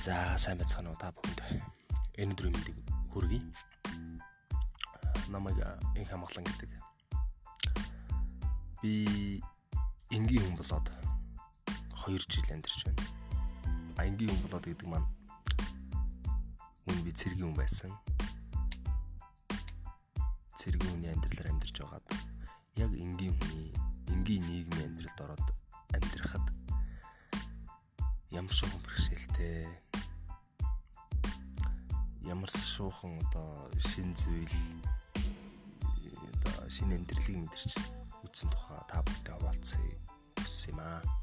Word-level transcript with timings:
За 0.00 0.38
сайн 0.40 0.56
байцгаана 0.56 0.88
уу 0.88 0.96
та 0.96 1.12
бүхэнд. 1.12 1.40
Энэ 2.16 2.32
өдрийн 2.32 2.56
мэндийг 2.56 2.78
хүргэе. 3.12 3.44
Намайг 5.28 5.60
инх 5.92 6.08
хамглан 6.08 6.48
гэдэг. 6.48 6.72
Би 8.80 9.44
энгийн 10.08 10.40
хүн 10.40 10.56
болоод 10.56 10.88
2 12.08 12.16
жил 12.16 12.48
амьдарч 12.48 12.88
байна. 12.88 13.04
А 14.00 14.08
энгийн 14.08 14.32
хүн 14.32 14.44
болоод 14.48 14.64
гэдэг 14.72 14.88
маань 14.88 15.04
үн 16.88 16.98
би 17.04 17.12
цэргийн 17.12 17.52
хүн 17.52 17.60
байсан. 17.60 17.92
Цэргийн 20.56 20.96
хүний 20.96 21.12
амьдралаар 21.12 21.52
амьдарч 21.52 21.76
байгаад 21.76 22.08
яг 22.80 22.92
энгийн 22.96 23.36
хүний 23.36 23.68
энгийн 24.08 24.48
нийгмийн 24.48 24.96
амьдралд 24.96 25.20
ороод 25.28 25.46
амьдрахад 25.92 26.46
ямар 28.32 28.54
шоу 28.56 28.72
бэрхшээлтэй 28.80 29.89
ямар 32.30 32.50
шуухан 32.50 33.18
одоо 33.26 33.50
шин 33.90 34.14
зүйл 34.14 34.54
одоо 36.38 36.70
шинэ 36.70 36.94
амьдралыг 37.02 37.36
мэдэрч 37.42 37.74
үтсэн 38.22 38.48
тухай 38.54 38.78
та 38.86 39.02
бүдтэй 39.02 39.34
хаваалцъя 39.34 39.98
аа. 40.78 41.19